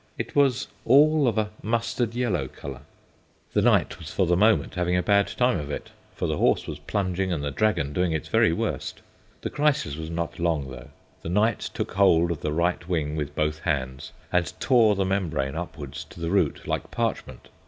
[0.17, 2.81] It was all of a mustard yellow colour.
[3.53, 6.65] The knight was for the moment having a bad time of it, for the horse
[6.65, 9.01] was plunging and the dragon doing its very worst.
[9.41, 10.89] The crisis was not long, though.
[11.21, 15.53] The knight took hold of the right wing with both hands and tore the membrane
[15.55, 17.49] upwards to the root, like parchment.